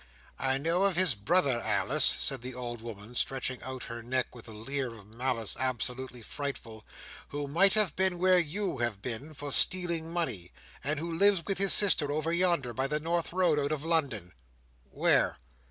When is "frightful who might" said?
6.23-7.75